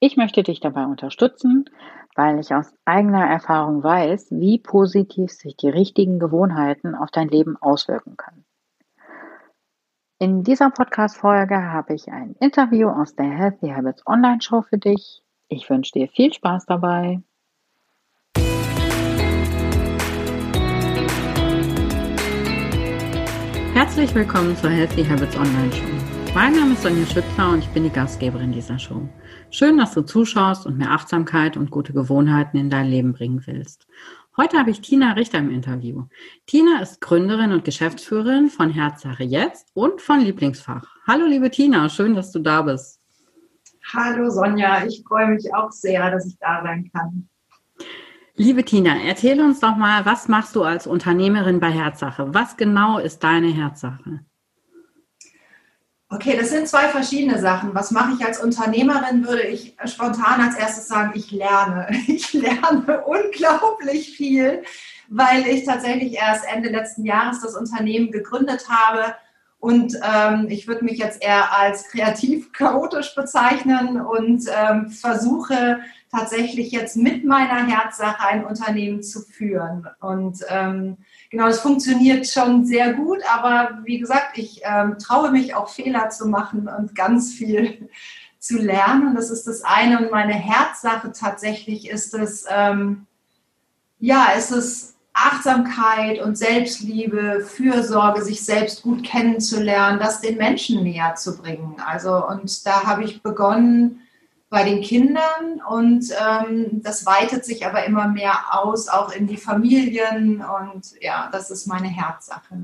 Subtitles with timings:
[0.00, 1.64] Ich möchte dich dabei unterstützen,
[2.14, 7.56] weil ich aus eigener Erfahrung weiß, wie positiv sich die richtigen Gewohnheiten auf dein Leben
[7.60, 8.44] auswirken können.
[10.18, 15.22] In dieser Podcast-Folge habe ich ein Interview aus der Healthy Habits Online Show für dich.
[15.48, 17.20] Ich wünsche dir viel Spaß dabei.
[23.74, 26.03] Herzlich willkommen zur Healthy Habits Online Show.
[26.34, 29.08] Mein Name ist Sonja Schützler und ich bin die Gastgeberin dieser Show.
[29.50, 33.86] Schön, dass du zuschaust und mehr Achtsamkeit und gute Gewohnheiten in dein Leben bringen willst.
[34.36, 36.06] Heute habe ich Tina Richter im Interview.
[36.46, 40.96] Tina ist Gründerin und Geschäftsführerin von Herzsache Jetzt und von Lieblingsfach.
[41.06, 43.00] Hallo liebe Tina, schön, dass du da bist.
[43.92, 47.28] Hallo Sonja, ich freue mich auch sehr, dass ich da sein kann.
[48.34, 52.34] Liebe Tina, erzähle uns doch mal, was machst du als Unternehmerin bei Herzsache?
[52.34, 54.24] Was genau ist deine Herzsache?
[56.10, 57.74] Okay, das sind zwei verschiedene Sachen.
[57.74, 61.88] Was mache ich als Unternehmerin, würde ich spontan als erstes sagen, ich lerne.
[62.06, 64.62] Ich lerne unglaublich viel,
[65.08, 69.14] weil ich tatsächlich erst Ende letzten Jahres das Unternehmen gegründet habe.
[69.58, 75.80] Und ähm, ich würde mich jetzt eher als kreativ chaotisch bezeichnen und ähm, versuche
[76.10, 79.88] tatsächlich jetzt mit meiner Herzsache ein Unternehmen zu führen.
[80.00, 80.98] Und ähm,
[81.34, 86.08] genau, das funktioniert schon sehr gut, aber wie gesagt, ich ähm, traue mich auch Fehler
[86.10, 87.90] zu machen und ganz viel
[88.38, 89.16] zu lernen.
[89.16, 89.98] Das ist das eine.
[89.98, 93.06] Und meine Herzsache tatsächlich ist es, ähm,
[93.98, 101.16] ja, ist es Achtsamkeit und Selbstliebe, Fürsorge, sich selbst gut kennenzulernen, das den Menschen näher
[101.16, 101.76] zu bringen.
[101.84, 104.02] Also, und da habe ich begonnen,
[104.54, 109.36] bei den Kindern und ähm, das weitet sich aber immer mehr aus, auch in die
[109.36, 112.56] Familien und ja, das ist meine Herzsache.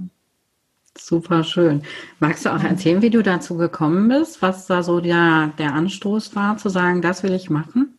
[0.96, 1.82] Super schön.
[2.20, 6.36] Magst du auch erzählen, wie du dazu gekommen bist, was da so der, der Anstoß
[6.36, 7.98] war, zu sagen, das will ich machen?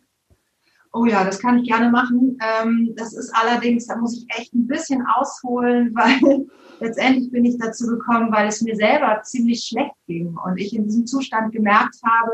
[0.94, 2.38] Oh ja, das kann ich gerne machen.
[2.40, 6.46] Ähm, das ist allerdings, da muss ich echt ein bisschen ausholen, weil
[6.80, 10.84] letztendlich bin ich dazu gekommen, weil es mir selber ziemlich schlecht ging und ich in
[10.84, 12.32] diesem Zustand gemerkt habe,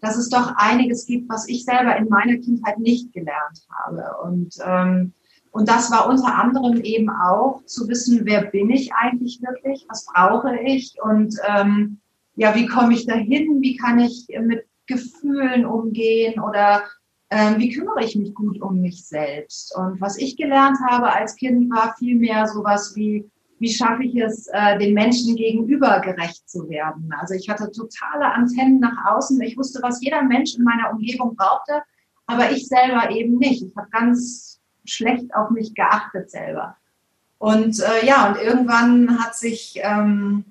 [0.00, 4.04] dass es doch einiges gibt, was ich selber in meiner Kindheit nicht gelernt habe.
[4.22, 5.12] Und, ähm,
[5.50, 10.06] und das war unter anderem eben auch zu wissen, wer bin ich eigentlich wirklich, was
[10.06, 11.98] brauche ich und ähm,
[12.36, 16.82] ja, wie komme ich dahin, wie kann ich mit Gefühlen umgehen oder
[17.30, 19.76] ähm, wie kümmere ich mich gut um mich selbst.
[19.76, 24.48] Und was ich gelernt habe als Kind war vielmehr sowas wie wie schaffe ich es,
[24.48, 27.14] äh, den Menschen gegenüber gerecht zu werden.
[27.20, 29.40] Also ich hatte totale Antennen nach außen.
[29.42, 31.82] Ich wusste, was jeder Mensch in meiner Umgebung brauchte,
[32.26, 33.62] aber ich selber eben nicht.
[33.62, 36.76] Ich habe ganz schlecht auf mich geachtet selber.
[37.36, 40.44] Und äh, ja, und irgendwann hat sich, ähm,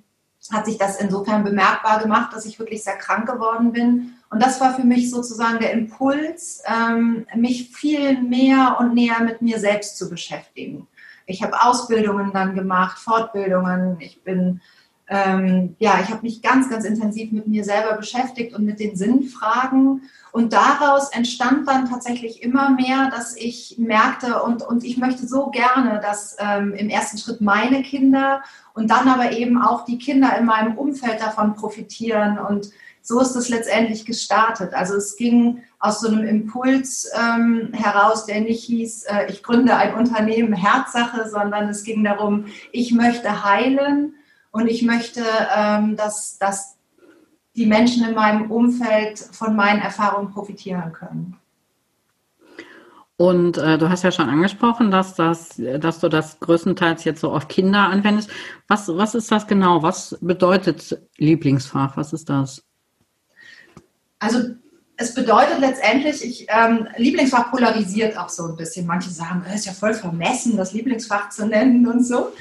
[0.52, 4.14] hat sich das insofern bemerkbar gemacht, dass ich wirklich sehr krank geworden bin.
[4.30, 9.42] Und das war für mich sozusagen der Impuls, ähm, mich viel mehr und näher mit
[9.42, 10.88] mir selbst zu beschäftigen.
[11.30, 13.98] Ich habe Ausbildungen dann gemacht, Fortbildungen.
[14.00, 14.62] Ich bin,
[15.08, 18.96] ähm, ja, ich habe mich ganz, ganz intensiv mit mir selber beschäftigt und mit den
[18.96, 20.10] Sinnfragen.
[20.32, 25.48] Und daraus entstand dann tatsächlich immer mehr, dass ich merkte und, und ich möchte so
[25.52, 28.42] gerne, dass ähm, im ersten Schritt meine Kinder
[28.74, 32.72] und dann aber eben auch die Kinder in meinem Umfeld davon profitieren und
[33.10, 34.76] so ist es letztendlich gestartet.
[34.76, 39.76] Also es ging aus so einem Impuls ähm, heraus, der nicht hieß, äh, ich gründe
[39.76, 44.14] ein Unternehmen Herzsache, sondern es ging darum, ich möchte heilen
[44.52, 45.24] und ich möchte,
[45.58, 46.78] ähm, dass, dass
[47.56, 51.36] die Menschen in meinem Umfeld von meinen Erfahrungen profitieren können.
[53.18, 57.32] Und äh, du hast ja schon angesprochen, dass, das, dass du das größtenteils jetzt so
[57.32, 58.30] auf Kinder anwendest.
[58.68, 59.82] Was, was ist das genau?
[59.82, 61.98] Was bedeutet Lieblingsfach?
[61.98, 62.69] Was ist das?
[64.20, 64.56] Also
[64.98, 68.86] es bedeutet letztendlich, ich, ähm, Lieblingsfach polarisiert auch so ein bisschen.
[68.86, 72.34] Manche sagen, es ist ja voll vermessen, das Lieblingsfach zu nennen und so.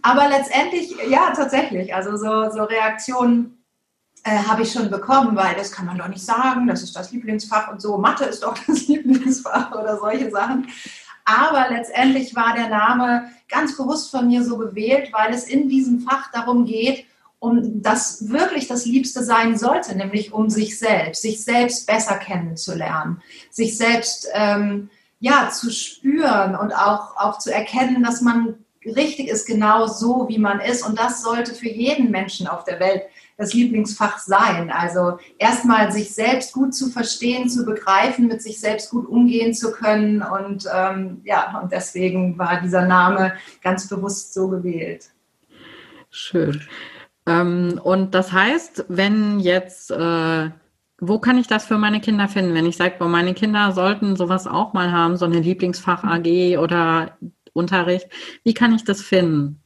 [0.00, 1.94] Aber letztendlich, ja, tatsächlich.
[1.94, 3.62] Also so, so Reaktionen
[4.24, 7.12] äh, habe ich schon bekommen, weil das kann man doch nicht sagen, das ist das
[7.12, 7.98] Lieblingsfach und so.
[7.98, 10.68] Mathe ist doch das Lieblingsfach oder solche Sachen.
[11.26, 16.00] Aber letztendlich war der Name ganz bewusst von mir so gewählt, weil es in diesem
[16.00, 17.04] Fach darum geht,
[17.38, 23.22] um das wirklich das Liebste sein sollte, nämlich um sich selbst, sich selbst besser kennenzulernen,
[23.50, 24.90] sich selbst ähm,
[25.20, 28.54] ja, zu spüren und auch, auch zu erkennen, dass man
[28.84, 30.86] richtig ist, genau so, wie man ist.
[30.86, 33.02] Und das sollte für jeden Menschen auf der Welt
[33.36, 34.70] das Lieblingsfach sein.
[34.70, 39.72] Also erstmal sich selbst gut zu verstehen, zu begreifen, mit sich selbst gut umgehen zu
[39.72, 40.22] können.
[40.22, 45.10] Und ähm, ja, und deswegen war dieser Name ganz bewusst so gewählt.
[46.10, 46.62] Schön.
[47.26, 50.50] Ähm, und das heißt, wenn jetzt, äh,
[50.98, 52.54] wo kann ich das für meine Kinder finden?
[52.54, 57.18] Wenn ich sage, meine Kinder sollten sowas auch mal haben, so eine Lieblingsfach AG oder
[57.52, 58.08] Unterricht,
[58.44, 59.60] wie kann ich das finden?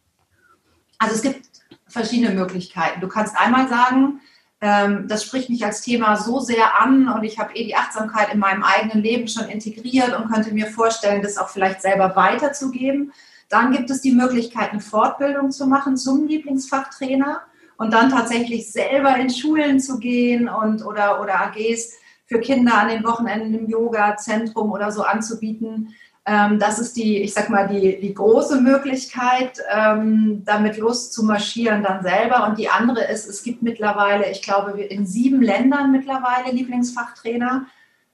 [0.99, 1.47] Also es gibt
[1.87, 3.01] verschiedene Möglichkeiten.
[3.01, 4.21] Du kannst einmal sagen,
[4.61, 8.33] ähm, das spricht mich als Thema so sehr an und ich habe eh die Achtsamkeit
[8.33, 13.13] in meinem eigenen Leben schon integriert und könnte mir vorstellen, das auch vielleicht selber weiterzugeben.
[13.49, 17.43] Dann gibt es die Möglichkeit, eine Fortbildung zu machen zum Lieblingsfachtrainer
[17.81, 21.95] und dann tatsächlich selber in Schulen zu gehen und oder, oder AGs
[22.27, 25.95] für Kinder an den Wochenenden im Yoga-Zentrum oder so anzubieten.
[26.27, 32.03] Ähm, das ist die, ich sag mal, die, die große Möglichkeit, ähm, damit loszumarschieren dann
[32.03, 32.47] selber.
[32.47, 37.65] Und die andere ist, es gibt mittlerweile, ich glaube, in sieben Ländern mittlerweile Lieblingsfachtrainer.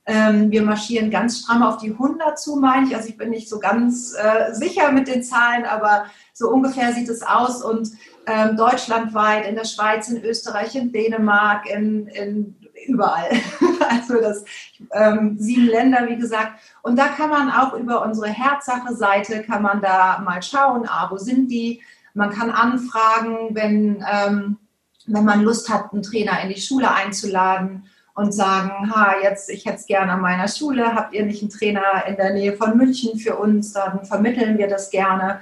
[0.08, 2.94] Ähm, wir marschieren ganz stramm auf die 100 zu, meine ich.
[2.94, 7.08] Also ich bin nicht so ganz äh, sicher mit den Zahlen, aber so ungefähr sieht
[7.08, 7.62] es aus.
[7.62, 7.90] Und
[8.26, 12.56] ähm, deutschlandweit, in der Schweiz, in Österreich, in Dänemark, in, in
[12.86, 13.30] überall.
[13.88, 14.44] also das
[14.92, 16.60] ähm, sieben Länder, wie gesagt.
[16.82, 21.18] Und da kann man auch über unsere Herzsache-Seite, kann man da mal schauen, ah, wo
[21.18, 21.82] sind die?
[22.14, 24.58] Man kann anfragen, wenn, ähm,
[25.06, 27.84] wenn man Lust hat, einen Trainer in die Schule einzuladen
[28.16, 31.50] und sagen, ha, jetzt, ich hätte es gerne an meiner Schule, habt ihr nicht einen
[31.50, 35.40] Trainer in der Nähe von München für uns, dann vermitteln wir das gerne.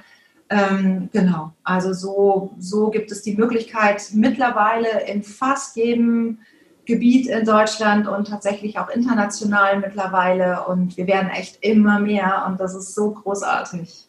[0.51, 6.39] Ähm, genau, also so, so gibt es die Möglichkeit, mittlerweile in fast jedem
[6.85, 10.65] Gebiet in Deutschland und tatsächlich auch international mittlerweile.
[10.67, 14.09] Und wir werden echt immer mehr und das ist so großartig.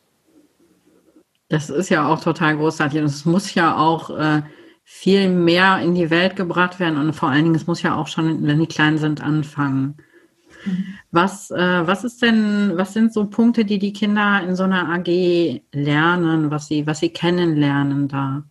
[1.50, 3.00] Das ist ja auch total großartig.
[3.00, 4.42] Und es muss ja auch äh,
[4.88, 8.08] viel mehr in die Welt gebracht werden und vor allen Dingen, es muss ja auch
[8.08, 9.98] schon, wenn die klein sind, anfangen.
[10.64, 10.86] Mhm.
[11.10, 14.88] Was, äh, was ist denn, was sind so Punkte, die die Kinder in so einer
[14.90, 18.44] AG lernen, was sie, was sie kennenlernen da?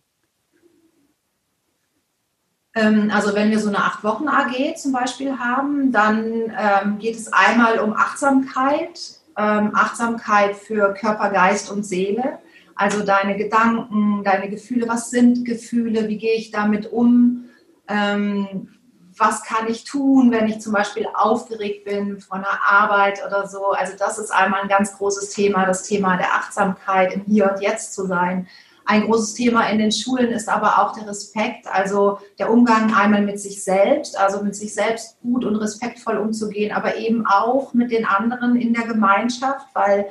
[2.75, 7.15] Ähm, also wenn wir so eine acht Wochen AG zum Beispiel haben, dann ähm, geht
[7.15, 12.39] es einmal um Achtsamkeit, ähm, Achtsamkeit für Körper, Geist und Seele.
[12.75, 17.45] Also deine Gedanken, deine Gefühle, was sind Gefühle, wie gehe ich damit um,
[17.87, 18.69] ähm,
[19.17, 23.71] was kann ich tun, wenn ich zum Beispiel aufgeregt bin von der Arbeit oder so.
[23.71, 27.61] Also das ist einmal ein ganz großes Thema, das Thema der Achtsamkeit, im Hier und
[27.61, 28.47] Jetzt zu sein.
[28.87, 33.21] Ein großes Thema in den Schulen ist aber auch der Respekt, also der Umgang einmal
[33.21, 37.89] mit sich selbst, also mit sich selbst gut und respektvoll umzugehen, aber eben auch mit
[37.89, 40.05] den anderen in der Gemeinschaft, weil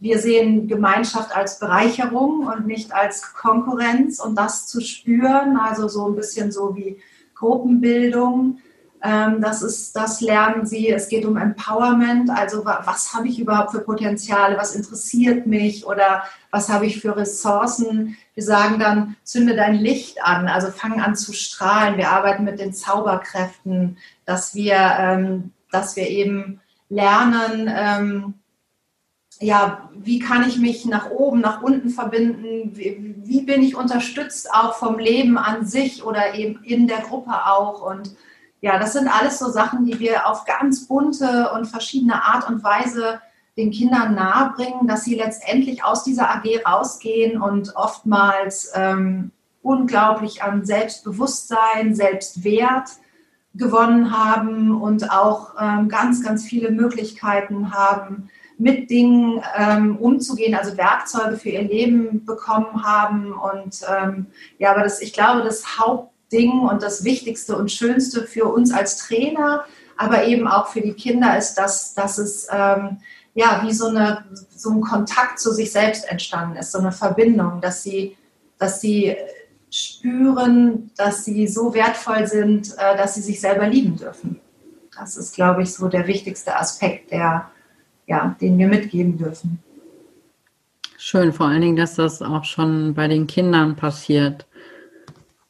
[0.00, 6.08] wir sehen Gemeinschaft als Bereicherung und nicht als Konkurrenz und das zu spüren, also so
[6.08, 6.98] ein bisschen so wie
[7.34, 8.58] Gruppenbildung.
[9.02, 10.88] Ähm, das, ist, das lernen sie.
[10.88, 16.22] Es geht um Empowerment, also was habe ich überhaupt für Potenziale, was interessiert mich oder
[16.50, 18.16] was habe ich für Ressourcen.
[18.34, 21.98] Wir sagen dann, zünde dein Licht an, also fang an zu strahlen.
[21.98, 28.34] Wir arbeiten mit den Zauberkräften, dass wir, ähm, dass wir eben lernen, ähm,
[29.42, 32.76] ja, wie kann ich mich nach oben, nach unten verbinden?
[32.76, 37.46] Wie, wie, bin ich unterstützt auch vom Leben an sich oder eben in der Gruppe
[37.46, 37.80] auch?
[37.80, 38.14] Und
[38.60, 42.62] ja, das sind alles so Sachen, die wir auf ganz bunte und verschiedene Art und
[42.62, 43.20] Weise
[43.56, 50.66] den Kindern nahebringen, dass sie letztendlich aus dieser AG rausgehen und oftmals ähm, unglaublich an
[50.66, 52.90] Selbstbewusstsein, Selbstwert
[53.54, 60.76] gewonnen haben und auch ähm, ganz, ganz viele Möglichkeiten haben, mit Dingen ähm, umzugehen, also
[60.76, 63.32] Werkzeuge für ihr Leben bekommen haben.
[63.32, 64.26] Und ähm,
[64.58, 68.98] ja, aber das, ich glaube, das Hauptding und das Wichtigste und Schönste für uns als
[68.98, 69.64] Trainer,
[69.96, 72.98] aber eben auch für die Kinder ist, dass, dass es ähm,
[73.34, 77.60] ja wie so, eine, so ein Kontakt zu sich selbst entstanden ist, so eine Verbindung,
[77.62, 78.16] dass sie,
[78.58, 79.16] dass sie
[79.70, 84.40] spüren, dass sie so wertvoll sind, äh, dass sie sich selber lieben dürfen.
[84.96, 87.50] Das ist, glaube ich, so der wichtigste Aspekt, der,
[88.06, 89.62] ja, den wir mitgeben dürfen.
[90.98, 94.46] Schön, vor allen Dingen, dass das auch schon bei den Kindern passiert.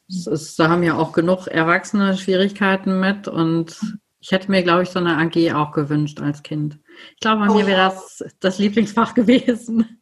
[0.07, 3.77] Ist, da haben ja auch genug Erwachsene Schwierigkeiten mit und
[4.19, 6.77] ich hätte mir, glaube ich, so eine AG auch gewünscht als Kind.
[7.15, 10.00] Ich glaube, bei oh, mir wäre das das Lieblingsfach gewesen.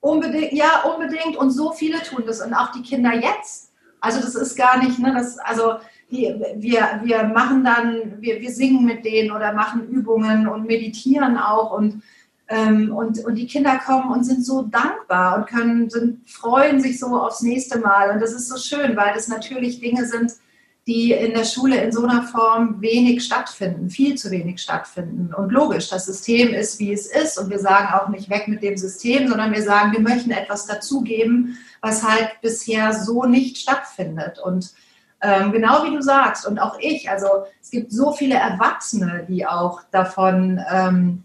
[0.00, 1.36] Unbedingt, ja, unbedingt.
[1.36, 3.72] Und so viele tun das und auch die Kinder jetzt.
[4.00, 5.74] Also das ist gar nicht, ne, das, also
[6.10, 11.36] die, wir, wir machen dann, wir, wir singen mit denen oder machen Übungen und meditieren
[11.36, 12.02] auch und
[12.52, 16.98] Ähm, und, und die Kinder kommen und sind so dankbar und können, sind, freuen sich
[16.98, 18.10] so aufs nächste Mal.
[18.10, 20.32] Und das ist so schön, weil das natürlich Dinge sind,
[20.86, 25.32] die in der Schule in so einer Form wenig stattfinden, viel zu wenig stattfinden.
[25.34, 27.38] Und logisch, das System ist, wie es ist.
[27.38, 30.66] Und wir sagen auch nicht weg mit dem System, sondern wir sagen, wir möchten etwas
[30.66, 34.38] dazugeben, was halt bisher so nicht stattfindet.
[34.38, 34.72] Und
[35.22, 39.46] ähm, genau wie du sagst, und auch ich, also es gibt so viele Erwachsene, die
[39.46, 41.24] auch davon, ähm,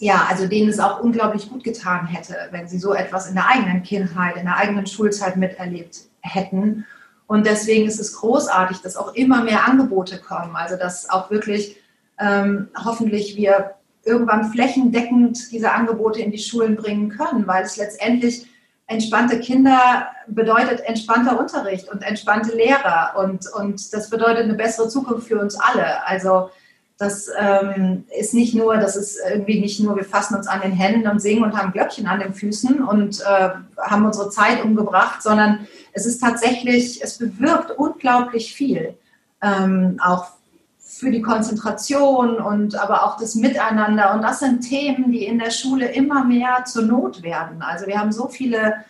[0.00, 3.48] ja, also denen es auch unglaublich gut getan hätte, wenn sie so etwas in der
[3.48, 6.84] eigenen Kindheit, in der eigenen Schulzeit miterlebt hätten.
[7.26, 10.56] Und deswegen ist es großartig, dass auch immer mehr Angebote kommen.
[10.56, 11.76] Also dass auch wirklich
[12.20, 18.46] ähm, hoffentlich wir irgendwann flächendeckend diese Angebote in die Schulen bringen können, weil es letztendlich
[18.86, 25.28] entspannte Kinder bedeutet entspannter Unterricht und entspannte Lehrer und, und das bedeutet eine bessere Zukunft
[25.28, 26.06] für uns alle.
[26.06, 26.50] Also
[26.96, 30.72] das ähm, ist nicht nur, das ist irgendwie nicht nur, wir fassen uns an den
[30.72, 35.22] Händen und singen und haben Glöckchen an den Füßen und äh, haben unsere Zeit umgebracht,
[35.22, 38.96] sondern es ist tatsächlich, es bewirkt unglaublich viel,
[39.42, 40.26] ähm, auch
[40.78, 44.14] für die Konzentration und aber auch das Miteinander.
[44.14, 47.60] Und das sind Themen, die in der Schule immer mehr zur Not werden.
[47.62, 48.84] Also wir haben so viele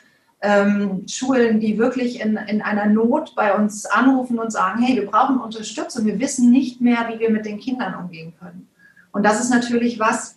[0.45, 5.07] ähm, Schulen, die wirklich in, in einer Not bei uns anrufen und sagen, hey, wir
[5.07, 8.69] brauchen Unterstützung, wir wissen nicht mehr, wie wir mit den Kindern umgehen können.
[9.13, 10.37] Und das ist natürlich was,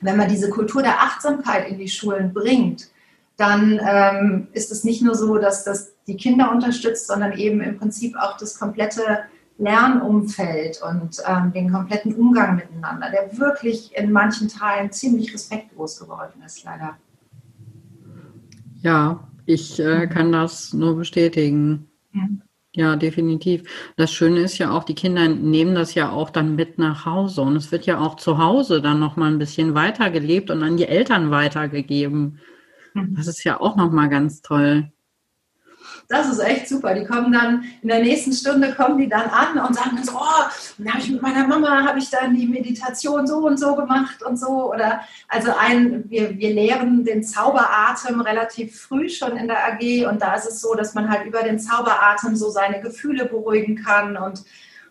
[0.00, 2.88] wenn man diese Kultur der Achtsamkeit in die Schulen bringt,
[3.36, 7.78] dann ähm, ist es nicht nur so, dass das die Kinder unterstützt, sondern eben im
[7.78, 9.20] Prinzip auch das komplette
[9.58, 16.42] Lernumfeld und ähm, den kompletten Umgang miteinander, der wirklich in manchen Teilen ziemlich respektlos geworden
[16.44, 16.96] ist, leider.
[18.82, 21.88] Ja, ich äh, kann das nur bestätigen.
[22.12, 22.42] Mhm.
[22.74, 23.62] Ja, definitiv.
[23.96, 27.40] Das Schöne ist ja auch, die Kinder nehmen das ja auch dann mit nach Hause
[27.40, 30.76] und es wird ja auch zu Hause dann noch mal ein bisschen weitergelebt und an
[30.76, 32.38] die Eltern weitergegeben.
[32.92, 33.14] Mhm.
[33.16, 34.92] Das ist ja auch noch mal ganz toll.
[36.08, 36.94] Das ist echt super.
[36.94, 40.44] Die kommen dann in der nächsten Stunde kommen die dann an und sagen so, oh,
[40.78, 44.22] dann habe ich mit meiner Mama habe ich dann die Meditation so und so gemacht
[44.22, 49.64] und so oder also ein wir, wir lehren den Zauberatem relativ früh schon in der
[49.64, 53.24] AG und da ist es so, dass man halt über den Zauberatem so seine Gefühle
[53.24, 54.44] beruhigen kann und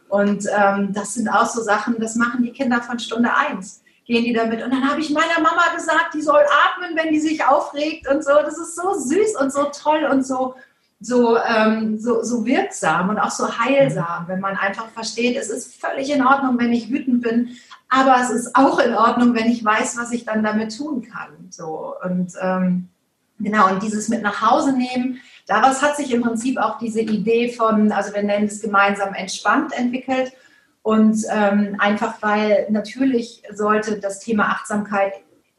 [0.08, 4.24] und ähm, das sind auch so Sachen, das machen die Kinder von Stunde eins gehen
[4.24, 4.64] die damit.
[4.64, 8.24] Und dann habe ich meiner Mama gesagt, die soll atmen, wenn die sich aufregt und
[8.24, 8.34] so.
[8.34, 10.54] Das ist so süß und so toll und so
[11.00, 15.76] so, ähm, so, so wirksam und auch so heilsam, wenn man einfach versteht, es ist
[15.76, 17.50] völlig in Ordnung, wenn ich wütend bin,
[17.90, 21.48] aber es ist auch in Ordnung, wenn ich weiß, was ich dann damit tun kann.
[21.50, 22.90] So, und ähm,
[23.40, 27.52] genau, und dieses mit nach Hause nehmen, daraus hat sich im Prinzip auch diese Idee
[27.52, 30.34] von, also wir nennen es gemeinsam entspannt entwickelt.
[30.82, 35.14] Und ähm, einfach weil natürlich sollte das Thema Achtsamkeit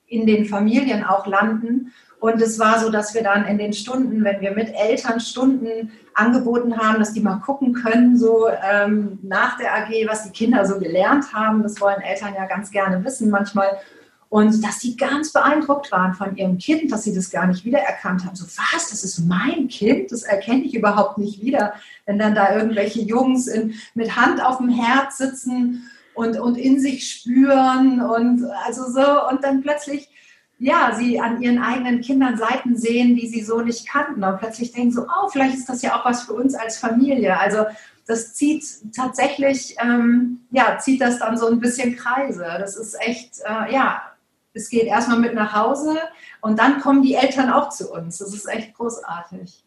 [0.06, 1.92] in den Familien auch landen.
[2.18, 5.92] Und es war so, dass wir dann in den Stunden, wenn wir mit Eltern Stunden
[6.14, 10.64] angeboten haben, dass die mal gucken können, so ähm, nach der AG, was die Kinder
[10.64, 11.62] so gelernt haben.
[11.62, 13.68] Das wollen Eltern ja ganz gerne wissen manchmal.
[14.28, 18.24] Und dass die ganz beeindruckt waren von ihrem Kind, dass sie das gar nicht wiedererkannt
[18.24, 18.34] haben.
[18.34, 20.10] So, was, das ist mein Kind?
[20.10, 21.74] Das erkenne ich überhaupt nicht wieder.
[22.06, 26.80] Wenn dann da irgendwelche Jungs in, mit Hand auf dem Herz sitzen und, und in
[26.80, 30.08] sich spüren und also so und dann plötzlich
[30.58, 34.72] ja, sie an ihren eigenen Kindern Seiten sehen, die sie so nicht kannten und plötzlich
[34.72, 37.38] denken so, oh, vielleicht ist das ja auch was für uns als Familie.
[37.38, 37.66] Also
[38.06, 42.46] das zieht tatsächlich, ähm, ja, zieht das dann so ein bisschen Kreise.
[42.58, 44.02] Das ist echt, äh, ja,
[44.54, 45.98] es geht erstmal mit nach Hause
[46.40, 48.18] und dann kommen die Eltern auch zu uns.
[48.18, 49.62] Das ist echt großartig.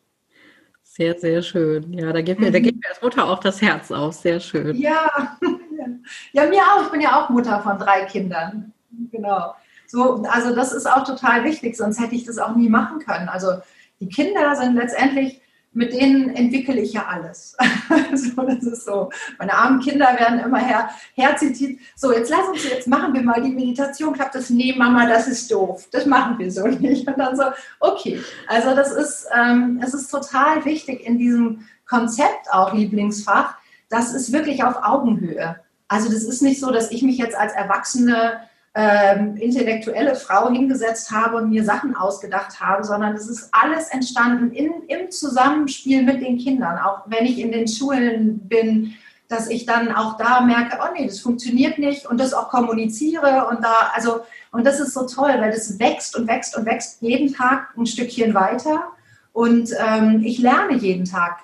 [0.81, 1.93] Sehr, sehr schön.
[1.93, 4.15] Ja, da geht mir, da geht mir als Mutter auch das Herz auf.
[4.15, 4.75] Sehr schön.
[4.75, 5.37] Ja,
[6.31, 6.83] ja, mir auch.
[6.83, 8.73] Ich bin ja auch Mutter von drei Kindern.
[9.11, 9.53] Genau.
[9.89, 13.27] So, also das ist auch total wichtig, sonst hätte ich das auch nie machen können.
[13.27, 13.53] Also
[13.99, 15.41] die Kinder sind letztendlich,
[15.71, 17.57] mit denen entwickle ich ja alles.
[18.13, 19.09] so, das ist so.
[19.39, 21.79] Meine armen Kinder werden immer her, herzitiert.
[21.95, 24.13] So, jetzt lass uns, jetzt machen wir mal die Meditation.
[24.13, 24.51] Klappt das?
[24.51, 25.87] Nee, Mama, das ist doof.
[25.91, 27.07] Das machen wir so nicht.
[27.07, 27.43] Und dann so,
[27.79, 28.21] okay.
[28.47, 33.55] Also das ist, ähm, es ist total wichtig in diesem Konzept auch Lieblingsfach.
[33.89, 35.59] Das ist wirklich auf Augenhöhe.
[35.87, 41.11] Also das ist nicht so, dass ich mich jetzt als Erwachsene ähm, intellektuelle Frau hingesetzt
[41.11, 46.21] habe und mir Sachen ausgedacht habe, sondern es ist alles entstanden in, im Zusammenspiel mit
[46.21, 46.77] den Kindern.
[46.77, 48.93] Auch wenn ich in den Schulen bin,
[49.27, 53.47] dass ich dann auch da merke, oh nee, das funktioniert nicht und das auch kommuniziere
[53.49, 54.21] und da, also,
[54.51, 57.85] und das ist so toll, weil das wächst und wächst und wächst jeden Tag ein
[57.85, 58.85] Stückchen weiter
[59.31, 61.41] und ähm, ich lerne jeden Tag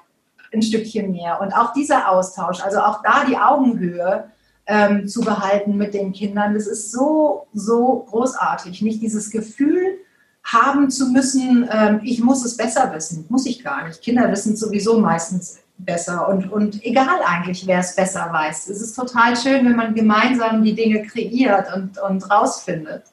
[0.52, 4.32] ein Stückchen mehr und auch dieser Austausch, also auch da die Augenhöhe,
[4.68, 6.54] ähm, zu behalten mit den Kindern.
[6.54, 8.82] Das ist so, so großartig.
[8.82, 10.00] Nicht dieses Gefühl
[10.44, 13.26] haben zu müssen, ähm, ich muss es besser wissen.
[13.30, 14.02] Muss ich gar nicht.
[14.02, 18.70] Kinder wissen es sowieso meistens besser und, und egal eigentlich, wer es besser weiß.
[18.70, 23.04] Es ist total schön, wenn man gemeinsam die Dinge kreiert und, und rausfindet.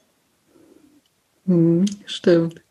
[1.46, 2.62] Hm, stimmt.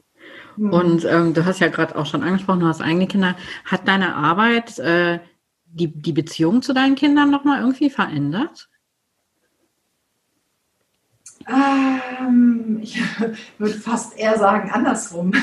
[0.55, 0.71] Hm.
[0.71, 3.35] Und ähm, du hast ja gerade auch schon angesprochen, du hast eigene Kinder.
[3.65, 5.19] Hat deine Arbeit äh,
[5.65, 8.69] die, die Beziehung zu deinen Kindern nochmal irgendwie verändert?
[11.47, 13.01] Ähm, ich
[13.57, 15.33] würde fast eher sagen andersrum.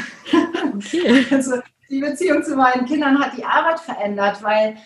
[0.74, 1.26] Okay.
[1.30, 1.56] Also
[1.90, 4.76] die Beziehung zu meinen Kindern hat die Arbeit verändert, weil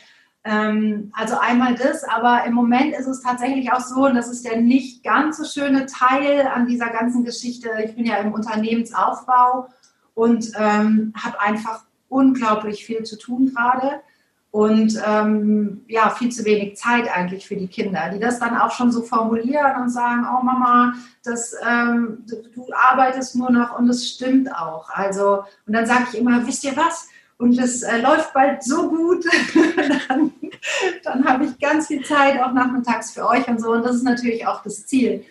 [0.45, 4.45] ähm, also einmal das, aber im Moment ist es tatsächlich auch so, und das ist
[4.45, 7.71] der nicht ganz so schöne Teil an dieser ganzen Geschichte.
[7.85, 9.69] Ich bin ja im Unternehmensaufbau
[10.15, 14.03] und ähm, habe einfach unglaublich viel zu tun gerade
[14.53, 18.71] und ähm, ja, viel zu wenig Zeit eigentlich für die Kinder, die das dann auch
[18.71, 20.93] schon so formulieren und sagen, oh Mama,
[21.25, 24.91] das, ähm, du arbeitest nur noch und es stimmt auch.
[24.91, 27.09] Also, und dann sage ich immer, wisst ihr was?
[27.39, 29.25] Und es äh, läuft bald so gut,
[30.09, 30.33] dann,
[31.03, 33.73] dann habe ich ganz viel Zeit auch nachmittags für euch und so.
[33.73, 35.25] Und das ist natürlich auch das Ziel.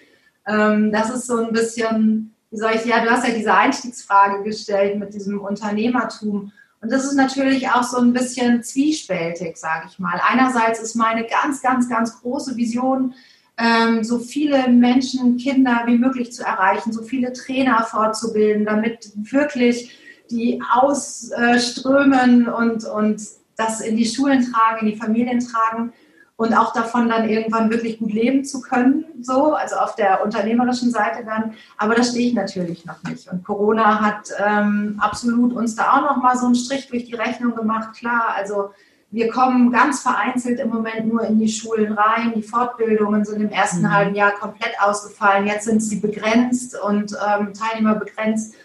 [0.48, 4.42] Ähm, das ist so ein bisschen, wie soll ich, ja, du hast ja diese Einstiegsfrage
[4.44, 6.52] gestellt mit diesem Unternehmertum.
[6.82, 10.20] Und das ist natürlich auch so ein bisschen zwiespältig, sage ich mal.
[10.28, 13.14] Einerseits ist meine ganz, ganz, ganz große Vision,
[13.58, 19.98] ähm, so viele Menschen, Kinder wie möglich zu erreichen, so viele Trainer fortzubilden, damit wirklich
[20.32, 23.22] die ausströmen und, und
[23.58, 25.94] das in die Schulen tragen, in die Familien tragen
[26.42, 30.90] und auch davon dann irgendwann wirklich gut leben zu können, so, also auf der unternehmerischen
[30.90, 31.54] Seite dann.
[31.78, 33.32] Aber da stehe ich natürlich noch nicht.
[33.32, 37.14] Und Corona hat ähm, absolut uns da auch noch mal so einen Strich durch die
[37.14, 37.96] Rechnung gemacht.
[37.96, 38.72] Klar, also
[39.12, 42.34] wir kommen ganz vereinzelt im Moment nur in die Schulen rein.
[42.36, 43.94] Die Fortbildungen sind im ersten mhm.
[43.94, 45.46] halben Jahr komplett ausgefallen.
[45.46, 48.56] Jetzt sind sie begrenzt und ähm, Teilnehmer begrenzt.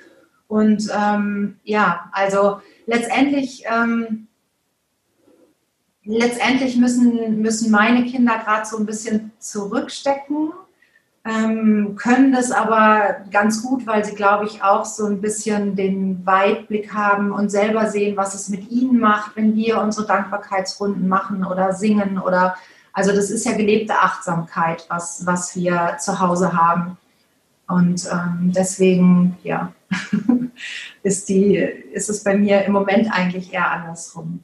[0.49, 4.29] Und ähm, ja, also letztendlich ähm,
[6.07, 10.53] letztendlich müssen, müssen meine Kinder gerade so ein bisschen zurückstecken,
[11.25, 16.25] ähm, können das aber ganz gut, weil sie, glaube ich, auch so ein bisschen den
[16.25, 21.45] Weitblick haben und selber sehen, was es mit ihnen macht, wenn wir unsere Dankbarkeitsrunden machen
[21.45, 22.57] oder singen oder
[22.93, 26.97] also das ist ja gelebte Achtsamkeit, was, was wir zu Hause haben.
[27.69, 29.73] Und ähm, deswegen, ja,
[31.03, 34.43] ist, die, ist es bei mir im Moment eigentlich eher andersrum.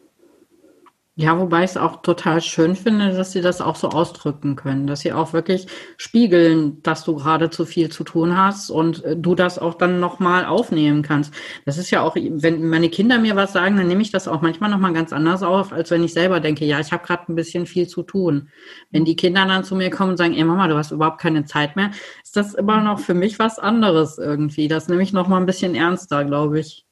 [1.15, 4.87] Ja, wobei ich es auch total schön finde, dass sie das auch so ausdrücken können,
[4.87, 5.67] dass sie auch wirklich
[5.99, 10.01] spiegeln, dass du gerade zu viel zu tun hast und äh, du das auch dann
[10.01, 11.35] nochmal aufnehmen kannst.
[11.67, 14.41] Das ist ja auch, wenn meine Kinder mir was sagen, dann nehme ich das auch
[14.41, 17.35] manchmal nochmal ganz anders auf, als wenn ich selber denke, ja, ich habe gerade ein
[17.37, 18.49] bisschen viel zu tun.
[18.91, 21.45] Wenn die Kinder dann zu mir kommen und sagen, ey Mama, du hast überhaupt keine
[21.45, 21.91] Zeit mehr,
[22.23, 24.67] ist das immer noch für mich was anderes irgendwie.
[24.67, 26.87] Das nehme ich nochmal ein bisschen ernster, glaube ich.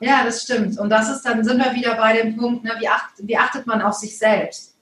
[0.00, 0.78] Ja, das stimmt.
[0.78, 3.66] Und das ist dann, sind wir wieder bei dem Punkt, ne, wie, acht, wie achtet
[3.66, 4.74] man auf sich selbst?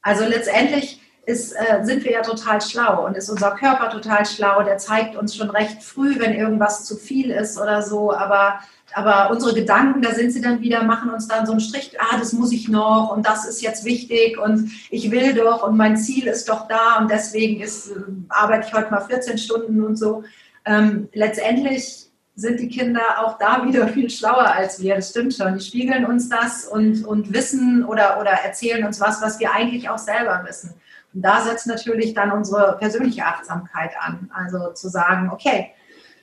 [0.00, 4.62] Also letztendlich ist, äh, sind wir ja total schlau und ist unser Körper total schlau.
[4.62, 8.12] Der zeigt uns schon recht früh, wenn irgendwas zu viel ist oder so.
[8.12, 8.60] Aber,
[8.94, 12.18] aber unsere Gedanken, da sind sie dann wieder, machen uns dann so einen Strich, ah,
[12.18, 15.96] das muss ich noch und das ist jetzt wichtig und ich will doch und mein
[15.96, 19.96] Ziel ist doch da und deswegen ist, äh, arbeite ich heute mal 14 Stunden und
[19.96, 20.24] so.
[20.64, 24.94] Ähm, letztendlich sind die Kinder auch da wieder viel schlauer als wir.
[24.94, 25.58] Das stimmt schon.
[25.58, 29.90] Die spiegeln uns das und, und wissen oder, oder erzählen uns was, was wir eigentlich
[29.90, 30.74] auch selber wissen.
[31.12, 34.30] Und da setzt natürlich dann unsere persönliche Achtsamkeit an.
[34.32, 35.72] Also zu sagen, okay,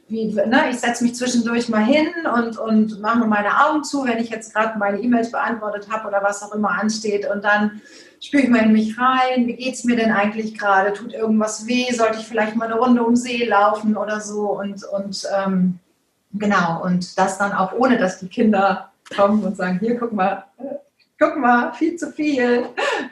[0.08, 4.18] wie, ne, ich setze mich zwischendurch mal hin und, und mache meine Augen zu, wenn
[4.18, 7.30] ich jetzt gerade meine E-Mails beantwortet habe oder was auch immer ansteht.
[7.30, 7.82] Und dann
[8.20, 10.94] spüre ich mal in mich rein, wie geht es mir denn eigentlich gerade?
[10.94, 11.92] Tut irgendwas weh?
[11.92, 14.60] Sollte ich vielleicht mal eine Runde um See laufen oder so?
[14.60, 15.80] Und, und ähm,
[16.34, 20.44] Genau, und das dann auch ohne, dass die Kinder kommen und sagen, hier, guck mal,
[21.20, 22.66] guck mal, viel zu viel.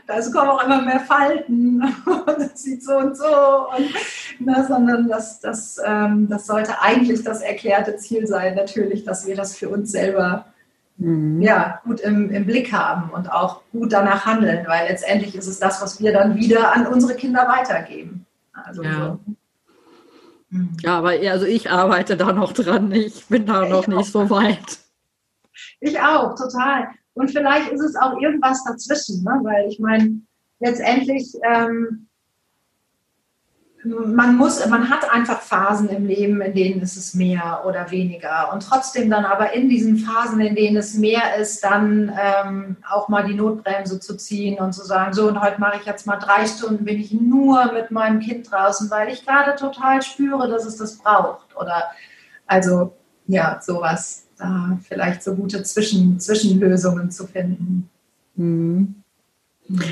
[0.06, 3.26] Da kommen auch immer mehr Falten und das sieht so und so.
[3.26, 3.94] Und,
[4.40, 9.36] na, sondern das, das, ähm, das sollte eigentlich das erklärte Ziel sein, natürlich, dass wir
[9.36, 10.46] das für uns selber
[10.98, 11.42] mhm.
[11.42, 15.60] ja, gut im, im Blick haben und auch gut danach handeln, weil letztendlich ist es
[15.60, 18.26] das, was wir dann wieder an unsere Kinder weitergeben.
[18.54, 18.94] Also ja.
[18.94, 19.20] so.
[20.50, 20.78] Mhm.
[20.82, 22.92] Ja, aber also ich arbeite da noch dran.
[22.92, 24.80] Ich bin da ich noch nicht so weit.
[25.80, 26.90] Ich auch, total.
[27.14, 29.40] Und vielleicht ist es auch irgendwas dazwischen, ne?
[29.44, 30.22] weil ich meine,
[30.60, 32.07] letztendlich ähm,
[33.88, 38.52] man muss, man hat einfach Phasen im Leben, in denen ist es mehr oder weniger.
[38.54, 43.08] Und trotzdem dann aber in diesen Phasen, in denen es mehr ist, dann ähm, auch
[43.08, 46.18] mal die Notbremse zu ziehen und zu sagen, so und heute mache ich jetzt mal
[46.18, 50.66] drei Stunden, bin ich nur mit meinem Kind draußen, weil ich gerade total spüre, dass
[50.66, 51.56] es das braucht.
[51.56, 51.86] Oder
[52.46, 52.94] also
[53.28, 54.24] ja, sowas.
[54.38, 57.90] Da vielleicht so gute Zwischen, Zwischenlösungen zu finden.
[58.36, 59.04] Mhm.
[59.68, 59.84] Mhm.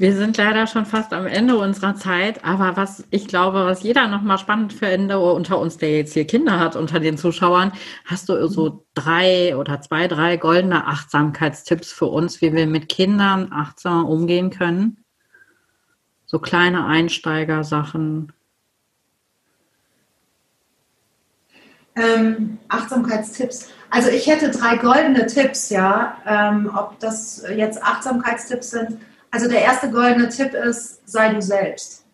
[0.00, 4.06] Wir sind leider schon fast am Ende unserer Zeit, aber was ich glaube, was jeder
[4.06, 7.72] nochmal spannend finde unter uns, der jetzt hier Kinder hat, unter den Zuschauern,
[8.04, 13.52] hast du so drei oder zwei, drei goldene Achtsamkeitstipps für uns, wie wir mit Kindern
[13.52, 15.04] achtsam umgehen können?
[16.26, 18.32] So kleine Einsteigersachen.
[21.96, 23.70] Ähm, Achtsamkeitstipps.
[23.90, 26.18] Also ich hätte drei goldene Tipps, ja.
[26.24, 32.04] Ähm, ob das jetzt Achtsamkeitstipps sind, also der erste goldene Tipp ist, sei du selbst.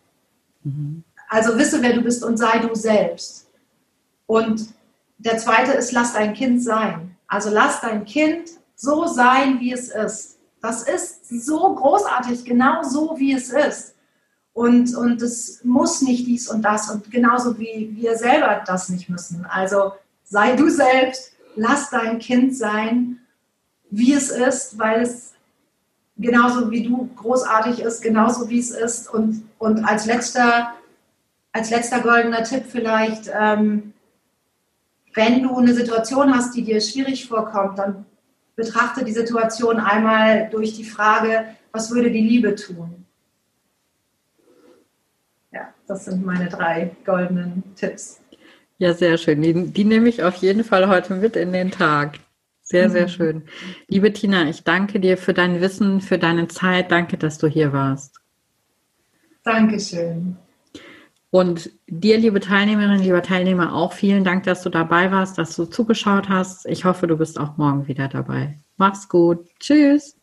[0.63, 1.03] Mhm.
[1.29, 3.47] Also wisse, wer du bist und sei du selbst.
[4.27, 4.67] Und
[5.17, 7.15] der zweite ist, lass dein Kind sein.
[7.27, 10.37] Also lass dein Kind so sein, wie es ist.
[10.61, 13.95] Das ist so großartig, genau so, wie es ist.
[14.53, 19.09] Und, und es muss nicht dies und das und genauso wie wir selber das nicht
[19.09, 19.45] müssen.
[19.45, 23.19] Also sei du selbst, lass dein Kind sein,
[23.89, 25.34] wie es ist, weil es
[26.17, 29.13] genauso wie du großartig ist, genauso wie es ist.
[29.13, 30.73] Und, und als, letzter,
[31.51, 33.93] als letzter goldener Tipp vielleicht, ähm,
[35.13, 38.05] wenn du eine Situation hast, die dir schwierig vorkommt, dann
[38.55, 43.05] betrachte die Situation einmal durch die Frage, was würde die Liebe tun?
[45.51, 48.21] Ja, das sind meine drei goldenen Tipps.
[48.77, 49.41] Ja, sehr schön.
[49.41, 52.19] Die, die nehme ich auf jeden Fall heute mit in den Tag.
[52.67, 53.09] Sehr, sehr mhm.
[53.09, 53.43] schön.
[53.87, 56.91] Liebe Tina, ich danke dir für dein Wissen, für deine Zeit.
[56.91, 58.19] Danke, dass du hier warst.
[59.43, 60.35] Dankeschön.
[61.29, 65.65] Und dir, liebe Teilnehmerinnen, lieber Teilnehmer, auch vielen Dank, dass du dabei warst, dass du
[65.65, 66.65] zugeschaut hast.
[66.65, 68.57] Ich hoffe, du bist auch morgen wieder dabei.
[68.77, 69.47] Mach's gut.
[69.59, 70.14] Tschüss.